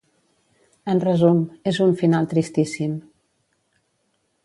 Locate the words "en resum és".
0.93-1.81